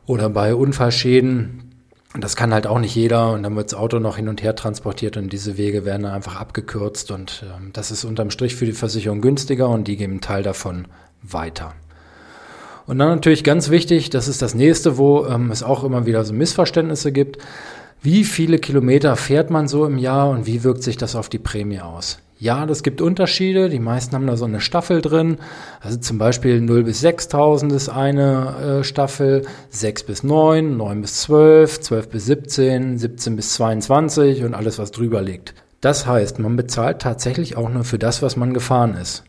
Oder 0.07 0.31
bei 0.31 0.55
Unfallschäden, 0.55 1.65
das 2.20 2.37
kann 2.37 2.54
halt 2.54 2.66
auch 2.66 2.78
nicht 2.78 2.94
jeder 2.94 3.32
und 3.32 3.42
dann 3.42 3.56
wird 3.56 3.73
das 3.73 3.78
Auto 3.78 3.99
noch 3.99 4.16
hin 4.16 4.28
und 4.28 4.42
her 4.42 4.54
transportiert 4.54 5.16
und 5.16 5.32
diese 5.32 5.56
Wege 5.56 5.85
werden 5.85 6.02
dann 6.02 6.12
einfach 6.12 6.37
abgekürzt 6.37 7.11
und 7.11 7.44
ähm, 7.44 7.70
das 7.73 7.90
ist 7.90 8.04
unterm 8.04 8.30
Strich 8.30 8.56
für 8.56 8.66
die 8.66 8.73
Versicherung 8.73 9.20
günstiger 9.20 9.68
und 9.68 9.88
die 9.88 9.96
geben 9.96 10.14
einen 10.14 10.20
Teil 10.20 10.42
davon 10.42 10.87
weiter. 11.23 11.75
Und 12.87 12.99
dann 12.99 13.08
natürlich 13.08 13.42
ganz 13.42 13.70
wichtig, 13.70 14.11
das 14.11 14.28
ist 14.28 14.42
das 14.42 14.54
nächste, 14.54 14.96
wo 14.96 15.26
ähm, 15.26 15.50
es 15.50 15.62
auch 15.62 15.82
immer 15.82 16.06
wieder 16.06 16.25
so 16.25 16.32
Missverständnisse 16.32 17.11
gibt. 17.11 17.38
Wie 18.00 18.25
viele 18.25 18.58
Kilometer 18.58 19.16
fährt 19.16 19.50
man 19.50 19.66
so 19.66 19.85
im 19.85 19.99
Jahr 19.99 20.30
und 20.30 20.46
wie 20.46 20.62
wirkt 20.62 20.82
sich 20.82 20.96
das 20.96 21.16
auf 21.16 21.28
die 21.28 21.38
Prämie 21.38 21.80
aus? 21.80 22.18
Ja, 22.38 22.66
das 22.66 22.83
gibt 22.83 23.00
Unterschiede. 23.00 23.71
Die 23.71 23.78
meisten 23.78 24.14
haben 24.14 24.26
da 24.26 24.37
so 24.37 24.45
eine 24.45 24.61
Staffel 24.61 25.00
drin. 25.00 25.38
Also 25.81 25.97
zum 25.99 26.19
Beispiel 26.19 26.61
0 26.61 26.85
bis 26.85 27.00
6000 27.00 27.73
ist 27.73 27.88
eine 27.88 28.81
äh, 28.81 28.85
Staffel, 28.85 29.47
6 29.71 30.02
bis 30.02 30.23
9, 30.23 30.76
9 30.76 31.00
bis 31.00 31.23
12, 31.23 31.81
12 31.81 32.09
bis 32.09 32.26
17, 32.26 32.99
17 32.99 33.37
bis 33.37 33.55
22 33.55 34.45
und 34.45 34.55
alles, 34.55 34.78
was 34.78 34.90
drüber 34.90 35.23
liegt. 35.23 35.55
Das 35.81 36.07
heißt, 36.07 36.38
man 36.38 36.57
bezahlt 36.57 37.00
tatsächlich 37.00 37.57
auch 37.57 37.71
nur 37.71 37.85
für 37.85 37.99
das, 37.99 38.21
was 38.21 38.37
man 38.37 38.52
gefahren 38.52 38.97
ist. 38.97 39.25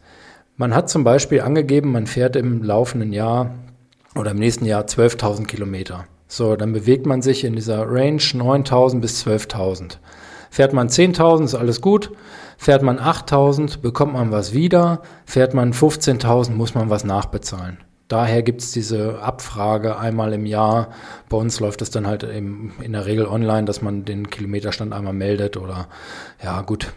Man 0.57 0.75
hat 0.75 0.89
zum 0.89 1.03
Beispiel 1.03 1.41
angegeben, 1.41 1.91
man 1.91 2.07
fährt 2.07 2.35
im 2.35 2.61
laufenden 2.63 3.13
Jahr 3.13 3.53
oder 4.15 4.31
im 4.31 4.37
nächsten 4.37 4.65
Jahr 4.65 4.83
12.000 4.83 5.45
Kilometer. 5.45 6.05
So, 6.27 6.57
dann 6.57 6.73
bewegt 6.73 7.05
man 7.05 7.21
sich 7.21 7.45
in 7.45 7.55
dieser 7.55 7.89
Range 7.89 8.17
9.000 8.17 8.99
bis 8.99 9.25
12.000. 9.25 9.97
Fährt 10.49 10.73
man 10.73 10.89
10.000, 10.89 11.45
ist 11.45 11.55
alles 11.55 11.81
gut. 11.81 12.11
Fährt 12.57 12.81
man 12.81 12.99
8.000, 12.99 13.81
bekommt 13.81 14.13
man 14.13 14.31
was 14.31 14.53
wieder. 14.53 15.01
Fährt 15.25 15.53
man 15.53 15.73
15.000, 15.73 16.51
muss 16.51 16.73
man 16.73 16.89
was 16.89 17.03
nachbezahlen. 17.03 17.77
Daher 18.07 18.41
gibt 18.41 18.61
es 18.61 18.71
diese 18.71 19.19
Abfrage 19.19 19.97
einmal 19.99 20.31
im 20.31 20.45
Jahr. 20.45 20.91
Bei 21.27 21.35
uns 21.35 21.59
läuft 21.59 21.81
es 21.81 21.89
dann 21.89 22.07
halt 22.07 22.23
eben 22.23 22.73
in 22.81 22.93
der 22.93 23.05
Regel 23.05 23.25
online, 23.25 23.65
dass 23.65 23.81
man 23.81 24.05
den 24.05 24.29
Kilometerstand 24.29 24.93
einmal 24.93 25.11
meldet 25.11 25.57
oder 25.57 25.89
ja 26.41 26.61
gut. 26.61 26.93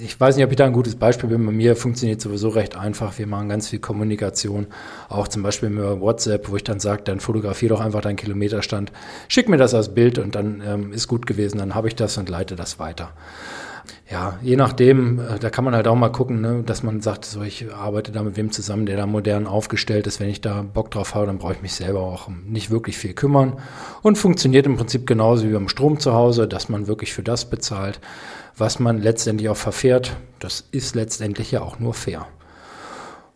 Ich 0.00 0.18
weiß 0.18 0.34
nicht, 0.34 0.44
ob 0.44 0.50
ich 0.50 0.56
da 0.56 0.66
ein 0.66 0.72
gutes 0.72 0.96
Beispiel 0.96 1.28
bin. 1.28 1.46
Bei 1.46 1.52
mir 1.52 1.76
funktioniert 1.76 2.20
sowieso 2.20 2.48
recht 2.48 2.76
einfach. 2.76 3.18
Wir 3.18 3.28
machen 3.28 3.48
ganz 3.48 3.68
viel 3.68 3.78
Kommunikation, 3.78 4.66
auch 5.08 5.28
zum 5.28 5.44
Beispiel 5.44 5.70
über 5.70 6.00
WhatsApp, 6.00 6.50
wo 6.50 6.56
ich 6.56 6.64
dann 6.64 6.80
sage, 6.80 7.02
dann 7.04 7.20
fotografier 7.20 7.68
doch 7.68 7.80
einfach 7.80 8.00
deinen 8.00 8.16
Kilometerstand, 8.16 8.90
schick 9.28 9.48
mir 9.48 9.58
das 9.58 9.74
als 9.74 9.94
Bild 9.94 10.18
und 10.18 10.34
dann 10.34 10.60
ähm, 10.66 10.92
ist 10.92 11.06
gut 11.06 11.26
gewesen. 11.26 11.58
Dann 11.58 11.76
habe 11.76 11.86
ich 11.86 11.94
das 11.94 12.18
und 12.18 12.28
leite 12.28 12.56
das 12.56 12.80
weiter 12.80 13.12
ja, 14.12 14.38
je 14.42 14.56
nachdem, 14.56 15.18
äh, 15.18 15.38
da 15.38 15.48
kann 15.48 15.64
man 15.64 15.74
halt 15.74 15.88
auch 15.88 15.94
mal 15.94 16.10
gucken, 16.10 16.42
ne, 16.42 16.62
dass 16.66 16.82
man 16.82 17.00
sagt, 17.00 17.24
so 17.24 17.40
ich 17.40 17.72
arbeite 17.72 18.12
da 18.12 18.22
mit 18.22 18.36
wem 18.36 18.52
zusammen, 18.52 18.84
der 18.84 18.98
da 18.98 19.06
modern 19.06 19.46
aufgestellt 19.46 20.06
ist. 20.06 20.20
Wenn 20.20 20.28
ich 20.28 20.42
da 20.42 20.62
Bock 20.62 20.90
drauf 20.90 21.14
habe, 21.14 21.26
dann 21.26 21.38
brauche 21.38 21.54
ich 21.54 21.62
mich 21.62 21.72
selber 21.72 22.00
auch 22.00 22.28
nicht 22.28 22.70
wirklich 22.70 22.98
viel 22.98 23.14
kümmern. 23.14 23.54
Und 24.02 24.18
funktioniert 24.18 24.66
im 24.66 24.76
Prinzip 24.76 25.06
genauso 25.06 25.48
wie 25.48 25.52
beim 25.52 25.68
Strom 25.68 25.98
zu 25.98 26.12
Hause, 26.12 26.46
dass 26.46 26.68
man 26.68 26.86
wirklich 26.88 27.14
für 27.14 27.22
das 27.22 27.48
bezahlt, 27.48 28.00
was 28.54 28.78
man 28.78 29.00
letztendlich 29.00 29.48
auch 29.48 29.56
verfährt. 29.56 30.14
Das 30.40 30.64
ist 30.72 30.94
letztendlich 30.94 31.50
ja 31.50 31.62
auch 31.62 31.78
nur 31.78 31.94
fair. 31.94 32.26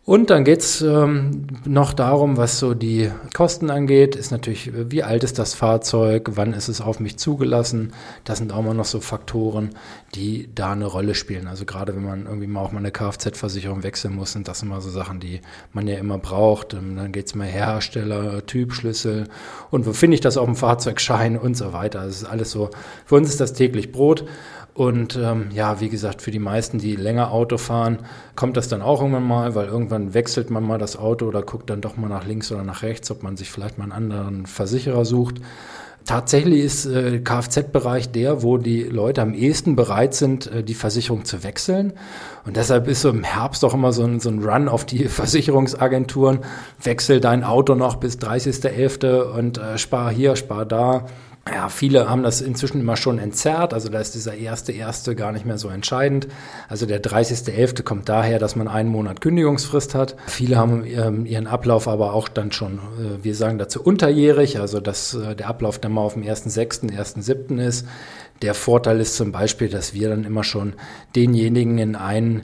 Und 0.07 0.29
dann 0.29 0.45
geht's 0.45 0.79
ähm, 0.79 1.47
noch 1.65 1.91
darum, 1.91 2.37
was 2.37 2.59
so 2.59 2.73
die 2.73 3.11
Kosten 3.35 3.69
angeht, 3.69 4.15
ist 4.15 4.31
natürlich, 4.31 4.71
wie 4.73 5.03
alt 5.03 5.25
ist 5.25 5.37
das 5.37 5.53
Fahrzeug, 5.53 6.29
wann 6.35 6.53
ist 6.53 6.69
es 6.69 6.79
auf 6.79 7.01
mich 7.01 7.17
zugelassen. 7.17 7.91
Das 8.23 8.37
sind 8.37 8.53
auch 8.53 8.61
mal 8.61 8.73
noch 8.73 8.85
so 8.85 9.01
Faktoren, 9.01 9.71
die 10.15 10.47
da 10.55 10.71
eine 10.71 10.85
Rolle 10.85 11.13
spielen. 11.13 11.49
Also 11.49 11.65
gerade 11.65 11.93
wenn 11.93 12.05
man 12.05 12.25
irgendwie 12.25 12.47
mal 12.47 12.61
auch 12.61 12.71
mal 12.71 12.79
eine 12.79 12.91
Kfz-Versicherung 12.91 13.83
wechseln 13.83 14.15
muss, 14.15 14.31
sind 14.31 14.47
das 14.47 14.63
immer 14.63 14.79
so 14.79 14.89
Sachen, 14.89 15.19
die 15.19 15.41
man 15.73 15.89
ja 15.89 15.97
immer 15.97 16.19
braucht. 16.19 16.73
Und 16.73 16.95
dann 16.95 17.11
geht's 17.11 17.35
mal 17.35 17.45
Hersteller, 17.45 18.45
Typschlüssel 18.45 19.25
und 19.71 19.85
wo 19.85 19.91
finde 19.91 20.15
ich 20.15 20.21
das 20.21 20.37
auf 20.37 20.45
dem 20.45 20.55
Fahrzeugschein 20.55 21.37
und 21.37 21.57
so 21.57 21.73
weiter. 21.73 22.05
Das 22.05 22.21
ist 22.21 22.23
alles 22.23 22.51
so, 22.51 22.69
für 23.05 23.15
uns 23.15 23.27
ist 23.27 23.41
das 23.41 23.51
täglich 23.51 23.91
Brot. 23.91 24.23
Und 24.77 25.15
ähm, 25.15 25.49
ja, 25.55 25.79
wie 25.79 25.89
gesagt, 25.89 26.21
für 26.21 26.29
die 26.29 26.37
meisten, 26.37 26.77
die 26.77 26.95
länger 26.95 27.31
Auto 27.31 27.57
fahren, 27.57 27.97
kommt 28.35 28.57
das 28.57 28.67
dann 28.67 28.83
auch 28.83 29.01
irgendwann 29.01 29.23
mal, 29.23 29.55
weil 29.55 29.65
irgendwann 29.65 29.96
wechselt 30.13 30.49
man 30.49 30.63
mal 30.63 30.77
das 30.77 30.97
Auto 30.97 31.25
oder 31.25 31.41
guckt 31.41 31.69
dann 31.69 31.81
doch 31.81 31.97
mal 31.97 32.07
nach 32.09 32.25
links 32.25 32.51
oder 32.51 32.63
nach 32.63 32.83
rechts, 32.83 33.11
ob 33.11 33.23
man 33.23 33.37
sich 33.37 33.51
vielleicht 33.51 33.77
mal 33.77 33.85
einen 33.85 33.91
anderen 33.91 34.45
Versicherer 34.45 35.05
sucht. 35.05 35.41
Tatsächlich 36.07 36.63
ist 36.63 36.85
äh, 36.85 37.19
Kfz-Bereich 37.19 38.09
der, 38.11 38.41
wo 38.41 38.57
die 38.57 38.83
Leute 38.83 39.21
am 39.21 39.33
ehesten 39.33 39.75
bereit 39.75 40.13
sind, 40.13 40.47
äh, 40.47 40.63
die 40.63 40.73
Versicherung 40.73 41.25
zu 41.25 41.43
wechseln. 41.43 41.91
Und 42.45 42.55
deshalb 42.55 42.87
ist 42.87 43.01
so 43.01 43.09
im 43.09 43.25
Herbst 43.25 43.65
auch 43.65 43.73
immer 43.73 43.91
so 43.91 44.05
ein, 44.05 44.21
so 44.21 44.29
ein 44.29 44.41
Run 44.41 44.69
auf 44.69 44.85
die 44.85 45.03
Versicherungsagenturen. 45.09 46.39
Wechsel 46.81 47.19
dein 47.19 47.43
Auto 47.43 47.75
noch 47.75 47.97
bis 47.97 48.19
30.11. 48.19 49.21
und 49.37 49.57
äh, 49.57 49.77
spar 49.77 50.09
hier, 50.09 50.37
spar 50.37 50.65
da 50.65 51.07
ja, 51.53 51.69
viele 51.69 52.09
haben 52.09 52.23
das 52.23 52.41
inzwischen 52.41 52.81
immer 52.81 52.97
schon 52.97 53.19
entzerrt, 53.19 53.73
also 53.73 53.89
da 53.89 53.99
ist 53.99 54.15
dieser 54.15 54.35
erste 54.35 54.71
erste 54.71 55.15
gar 55.15 55.31
nicht 55.31 55.45
mehr 55.45 55.57
so 55.57 55.69
entscheidend. 55.69 56.27
Also 56.67 56.85
der 56.85 57.01
30.11. 57.01 57.83
kommt 57.83 58.09
daher, 58.09 58.39
dass 58.39 58.55
man 58.55 58.67
einen 58.67 58.89
Monat 58.89 59.21
Kündigungsfrist 59.21 59.95
hat. 59.95 60.15
Viele 60.27 60.57
haben 60.57 60.83
ähm, 60.85 61.25
ihren 61.25 61.47
Ablauf 61.47 61.87
aber 61.87 62.13
auch 62.13 62.27
dann 62.27 62.51
schon, 62.51 62.75
äh, 62.75 63.23
wir 63.23 63.35
sagen 63.35 63.57
dazu 63.57 63.81
unterjährig, 63.81 64.59
also 64.59 64.79
dass 64.79 65.13
äh, 65.13 65.35
der 65.35 65.47
Ablauf 65.47 65.79
dann 65.79 65.91
mal 65.91 66.01
auf 66.01 66.13
dem 66.13 66.23
1.6., 66.23 66.91
1.7. 66.91 67.59
ist. 67.59 67.87
Der 68.41 68.53
Vorteil 68.53 68.99
ist 68.99 69.15
zum 69.15 69.31
Beispiel, 69.31 69.67
dass 69.67 69.95
wir 69.95 70.09
dann 70.09 70.23
immer 70.23 70.43
schon 70.43 70.73
denjenigen 71.15 71.79
in 71.79 71.95
eine 71.95 72.43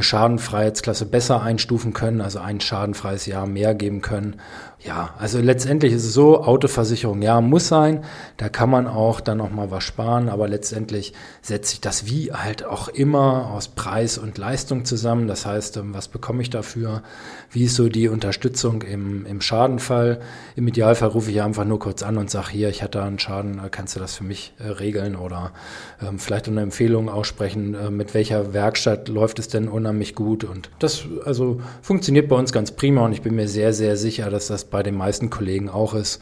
Schadenfreiheitsklasse 0.00 1.06
besser 1.06 1.42
einstufen 1.42 1.94
können, 1.94 2.20
also 2.20 2.40
ein 2.40 2.60
schadenfreies 2.60 3.24
Jahr 3.24 3.46
mehr 3.46 3.74
geben 3.74 4.02
können 4.02 4.36
ja, 4.82 5.14
also 5.18 5.40
letztendlich 5.40 5.92
ist 5.92 6.06
es 6.06 6.14
so, 6.14 6.42
Autoversicherung, 6.42 7.20
ja, 7.20 7.42
muss 7.42 7.68
sein. 7.68 8.02
Da 8.38 8.48
kann 8.48 8.70
man 8.70 8.86
auch 8.86 9.20
dann 9.20 9.36
noch 9.36 9.50
mal 9.50 9.70
was 9.70 9.84
sparen, 9.84 10.30
aber 10.30 10.48
letztendlich 10.48 11.12
setzt 11.42 11.70
sich 11.70 11.82
das 11.82 12.06
wie 12.06 12.32
halt 12.32 12.64
auch 12.64 12.88
immer 12.88 13.50
aus 13.50 13.68
Preis 13.68 14.16
und 14.16 14.38
Leistung 14.38 14.86
zusammen. 14.86 15.28
Das 15.28 15.44
heißt, 15.44 15.76
ähm, 15.76 15.92
was 15.92 16.08
bekomme 16.08 16.40
ich 16.40 16.48
dafür? 16.48 17.02
Wie 17.50 17.64
ist 17.64 17.74
so 17.74 17.90
die 17.90 18.08
Unterstützung 18.08 18.80
im, 18.80 19.26
im 19.26 19.42
Schadenfall? 19.42 20.20
Im 20.56 20.66
Idealfall 20.66 21.08
rufe 21.08 21.30
ich 21.30 21.42
einfach 21.42 21.66
nur 21.66 21.78
kurz 21.78 22.02
an 22.02 22.16
und 22.16 22.30
sage, 22.30 22.48
hier, 22.52 22.70
ich 22.70 22.82
hatte 22.82 23.02
einen 23.02 23.18
Schaden, 23.18 23.58
äh, 23.58 23.68
kannst 23.70 23.96
du 23.96 24.00
das 24.00 24.14
für 24.14 24.24
mich 24.24 24.54
äh, 24.58 24.68
regeln 24.68 25.14
oder 25.14 25.52
ähm, 26.00 26.18
vielleicht 26.18 26.48
eine 26.48 26.62
Empfehlung 26.62 27.10
aussprechen, 27.10 27.74
äh, 27.74 27.90
mit 27.90 28.14
welcher 28.14 28.54
Werkstatt 28.54 29.08
läuft 29.08 29.40
es 29.40 29.48
denn 29.48 29.68
unheimlich 29.68 30.14
gut? 30.14 30.44
Und 30.44 30.70
das 30.78 31.02
also 31.26 31.60
funktioniert 31.82 32.30
bei 32.30 32.36
uns 32.36 32.50
ganz 32.50 32.70
prima 32.70 33.04
und 33.04 33.12
ich 33.12 33.20
bin 33.20 33.34
mir 33.34 33.46
sehr, 33.46 33.74
sehr 33.74 33.98
sicher, 33.98 34.30
dass 34.30 34.46
das 34.46 34.69
bei 34.70 34.82
den 34.82 34.94
meisten 34.94 35.30
Kollegen 35.30 35.68
auch 35.68 35.94
ist. 35.94 36.20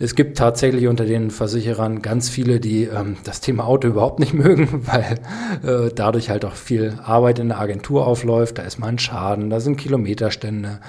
Es 0.00 0.16
gibt 0.16 0.36
tatsächlich 0.36 0.88
unter 0.88 1.04
den 1.04 1.30
Versicherern 1.30 2.02
ganz 2.02 2.28
viele, 2.28 2.58
die 2.58 2.84
ähm, 2.84 3.16
das 3.24 3.40
Thema 3.40 3.64
Auto 3.64 3.88
überhaupt 3.88 4.18
nicht 4.18 4.34
mögen, 4.34 4.86
weil 4.86 5.20
äh, 5.62 5.90
dadurch 5.94 6.30
halt 6.30 6.44
auch 6.44 6.54
viel 6.54 6.98
Arbeit 7.04 7.38
in 7.38 7.48
der 7.48 7.60
Agentur 7.60 8.06
aufläuft. 8.06 8.58
Da 8.58 8.62
ist 8.62 8.78
mal 8.78 8.88
ein 8.88 8.98
Schaden, 8.98 9.50
da 9.50 9.60
sind 9.60 9.76
Kilometerstände, 9.76 10.80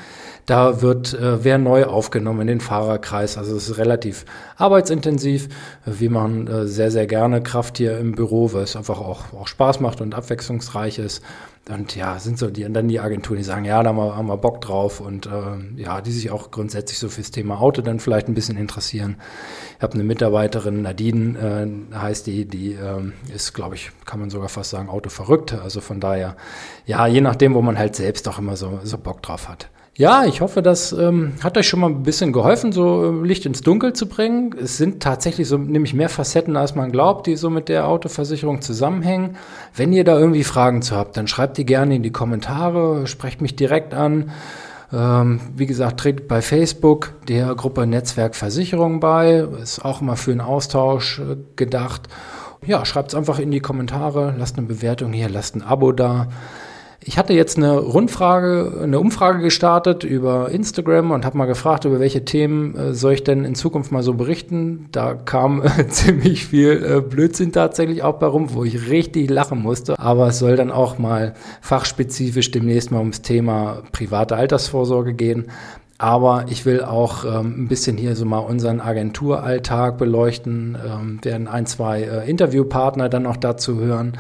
da 0.46 0.82
wird 0.82 1.14
äh, 1.14 1.44
wer 1.44 1.58
neu 1.58 1.86
aufgenommen 1.86 2.42
in 2.42 2.48
den 2.48 2.62
Fahrerkreis. 2.62 3.38
Also 3.38 3.56
es 3.56 3.70
ist 3.70 3.78
relativ 3.78 4.26
arbeitsintensiv. 4.58 5.50
Wir 5.86 6.10
machen 6.10 6.48
äh, 6.48 6.68
sehr, 6.68 6.92
sehr 6.92 7.08
gerne 7.08 7.42
Kraft 7.42 7.78
hier 7.78 7.98
im 7.98 8.14
Büro, 8.14 8.54
weil 8.54 8.64
es 8.64 8.76
einfach 8.76 9.00
auch, 9.00 9.34
auch 9.34 9.48
Spaß 9.48 9.80
macht 9.80 10.02
und 10.02 10.16
abwechslungsreich 10.16 11.00
ist. 11.00 11.24
Und 11.68 11.96
ja, 11.96 12.20
sind 12.20 12.38
so 12.38 12.52
die, 12.52 12.72
dann 12.72 12.88
die 12.88 13.00
Agenturen, 13.00 13.38
die 13.38 13.44
sagen, 13.44 13.66
ja, 13.66 13.82
da 13.82 13.90
haben 13.90 13.98
wir, 13.98 14.16
haben 14.16 14.28
wir 14.28 14.38
Bock 14.38 14.62
drauf 14.62 15.00
und 15.00 15.26
äh, 15.26 15.82
ja, 15.82 16.00
die 16.00 16.12
sich 16.12 16.30
auch 16.30 16.52
grundsätzlich 16.52 17.00
so 17.00 17.10
fürs 17.10 17.32
Thema 17.32 17.60
Auto 17.60 17.82
dann 17.82 18.00
vielleicht 18.00 18.28
ein 18.28 18.36
bisschen 18.36 18.56
interessieren. 18.56 19.18
Ich 19.78 19.82
habe 19.82 19.96
eine 19.96 20.04
Mitarbeiterin, 20.04 20.84
Nadine 20.84 21.90
äh, 21.92 21.96
heißt 21.98 22.28
die, 22.28 22.46
die 22.46 22.74
äh, 22.74 23.12
ist, 23.34 23.54
glaube 23.54 23.74
ich, 23.74 23.90
kann 24.06 24.20
man 24.20 24.30
sogar 24.30 24.50
fast 24.50 24.70
sagen, 24.70 24.90
Auto 24.90 25.10
verrückt. 25.10 25.54
Also 25.54 25.82
von 25.82 26.00
daher, 26.00 26.38
ja, 26.86 27.08
je 27.08 27.22
nachdem, 27.22 27.56
wo 27.56 27.64
man 27.64 27.80
halt 27.80 27.96
selbst 27.96 28.28
auch 28.28 28.38
immer 28.38 28.58
so, 28.58 28.80
so 28.84 29.00
Bock 29.00 29.24
drauf 29.24 29.50
hat. 29.50 29.70
Ja, 29.98 30.26
ich 30.26 30.42
hoffe, 30.42 30.62
das 30.62 30.92
ähm, 30.92 31.36
hat 31.42 31.58
euch 31.58 31.70
schon 31.70 31.80
mal 31.80 31.90
ein 31.90 32.04
bisschen 32.04 32.34
geholfen, 32.34 32.74
so 32.74 33.22
äh, 33.24 33.26
Licht 33.26 33.46
ins 33.46 33.62
Dunkel 33.62 33.94
zu 33.94 34.10
bringen. 34.10 34.54
Es 34.62 34.76
sind 34.76 35.02
tatsächlich 35.02 35.48
so 35.48 35.58
nämlich 35.58 35.94
mehr 35.94 36.10
Facetten, 36.10 36.58
als 36.58 36.76
man 36.76 36.92
glaubt, 36.92 37.28
die 37.28 37.38
so 37.38 37.50
mit 37.50 37.70
der 37.70 37.88
Autoversicherung 37.88 38.62
zusammenhängen. 38.62 39.38
Wenn 39.74 39.94
ihr 39.94 40.04
da 40.04 40.20
irgendwie 40.20 40.44
Fragen 40.44 40.82
zu 40.82 40.98
habt, 40.98 41.16
dann 41.16 41.28
schreibt 41.28 41.58
die 41.58 41.66
gerne 41.66 41.96
in 41.96 42.04
die 42.04 42.12
Kommentare, 42.12 43.08
sprecht 43.08 43.42
mich 43.42 43.56
direkt 43.56 43.94
an. 43.94 44.32
Ähm, 44.92 45.40
wie 45.56 45.66
gesagt, 45.66 46.02
tretet 46.02 46.28
bei 46.28 46.42
Facebook 46.42 47.14
der 47.30 47.56
Gruppe 47.56 47.88
Netzwerk 47.88 48.36
Versicherung 48.36 49.00
bei. 49.00 49.48
Ist 49.64 49.86
auch 49.86 50.02
immer 50.02 50.18
für 50.18 50.32
einen 50.32 50.42
Austausch 50.42 51.20
äh, 51.20 51.38
gedacht. 51.56 52.10
Ja, 52.66 52.84
schreibt 52.84 53.14
es 53.14 53.16
einfach 53.16 53.40
in 53.40 53.50
die 53.50 53.62
Kommentare, 53.62 54.36
lasst 54.38 54.58
eine 54.58 54.68
Bewertung 54.68 55.14
hier, 55.14 55.30
lasst 55.30 55.56
ein 55.56 55.62
Abo 55.62 55.94
da. 55.94 56.28
Ich 57.02 57.18
hatte 57.18 57.34
jetzt 57.34 57.58
eine 57.58 57.78
Rundfrage, 57.78 58.80
eine 58.82 59.00
Umfrage 59.00 59.40
gestartet 59.40 60.04
über 60.04 60.50
Instagram 60.50 61.12
und 61.12 61.26
habe 61.26 61.38
mal 61.38 61.46
gefragt, 61.46 61.86
über 61.86 62.00
welche 62.00 62.26
Themen 62.26 62.76
äh, 62.76 62.94
soll 62.94 63.14
ich 63.14 63.24
denn 63.24 63.44
in 63.44 63.56
Zukunft 63.56 63.92
mal 63.92 64.02
so 64.02 64.14
berichten. 64.14 64.88
Da 64.92 65.14
kam 65.14 65.62
äh, 65.62 65.88
ziemlich 65.90 66.46
viel 66.46 66.84
äh, 66.84 67.02
Blödsinn 67.02 67.52
tatsächlich 67.52 68.04
auch 68.04 68.16
bei 68.16 68.28
rum, 68.28 68.54
wo 68.54 68.64
ich 68.64 68.90
richtig 68.90 69.30
lachen 69.30 69.62
musste. 69.62 70.00
Aber 70.00 70.30
es 70.30 70.40
soll 70.40 70.56
dann 70.56 70.72
auch 70.72 70.98
mal 70.98 71.34
fachspezifisch 71.62 72.52
demnächst 72.52 72.92
mal 72.92 73.00
ums 73.00 73.22
Thema 73.22 73.84
private 73.92 74.36
Altersvorsorge 74.36 75.14
gehen. 75.14 75.48
Aber 75.98 76.46
ich 76.50 76.66
will 76.66 76.84
auch 76.84 77.24
ähm, 77.24 77.64
ein 77.64 77.68
bisschen 77.68 77.98
hier 77.98 78.16
so 78.16 78.26
mal 78.26 78.40
unseren 78.40 78.82
Agenturalltag 78.82 79.98
beleuchten, 79.98 80.78
ähm, 80.86 81.20
werden 81.22 81.48
ein, 81.48 81.66
zwei 81.66 82.02
äh, 82.02 82.30
Interviewpartner 82.30 83.08
dann 83.10 83.24
noch 83.24 83.38
dazu 83.38 83.80
hören 83.80 84.18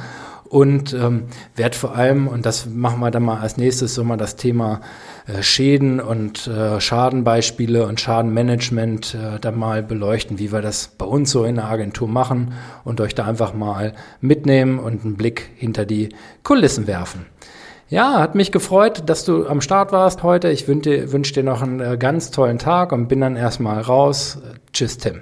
und 0.49 0.93
ähm, 0.93 1.23
werde 1.55 1.75
vor 1.75 1.95
allem, 1.95 2.27
und 2.27 2.45
das 2.45 2.65
machen 2.65 2.99
wir 2.99 3.11
dann 3.11 3.23
mal 3.23 3.39
als 3.39 3.57
nächstes, 3.57 3.95
so 3.95 4.03
mal 4.03 4.17
das 4.17 4.35
Thema 4.35 4.81
äh, 5.27 5.41
Schäden 5.41 5.99
und 5.99 6.47
äh, 6.47 6.79
Schadenbeispiele 6.79 7.85
und 7.85 7.99
Schadenmanagement 7.99 9.15
äh, 9.15 9.39
dann 9.39 9.57
mal 9.57 9.81
beleuchten, 9.81 10.39
wie 10.39 10.51
wir 10.51 10.61
das 10.61 10.87
bei 10.87 11.05
uns 11.05 11.31
so 11.31 11.45
in 11.45 11.55
der 11.55 11.65
Agentur 11.65 12.07
machen 12.07 12.53
und 12.83 13.01
euch 13.01 13.15
da 13.15 13.25
einfach 13.25 13.53
mal 13.53 13.93
mitnehmen 14.21 14.79
und 14.79 15.03
einen 15.03 15.15
Blick 15.15 15.49
hinter 15.55 15.85
die 15.85 16.09
Kulissen 16.43 16.87
werfen. 16.87 17.25
Ja, 17.87 18.19
hat 18.19 18.33
mich 18.33 18.51
gefreut, 18.51 19.03
dass 19.05 19.25
du 19.25 19.47
am 19.47 19.61
Start 19.61 19.91
warst 19.91 20.23
heute. 20.23 20.49
Ich 20.49 20.67
wünsche 20.67 20.89
dir, 20.89 21.11
wünsch 21.11 21.33
dir 21.33 21.43
noch 21.43 21.61
einen 21.61 21.79
äh, 21.79 21.97
ganz 21.97 22.31
tollen 22.31 22.57
Tag 22.57 22.91
und 22.91 23.07
bin 23.07 23.21
dann 23.21 23.35
erstmal 23.35 23.81
raus. 23.81 24.39
Tschüss, 24.73 24.97
Tim. 24.97 25.21